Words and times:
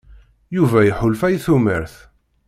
Yuba 0.55 0.79
iḥulfa 0.89 1.27
i 1.29 1.37
tumert. 1.45 1.95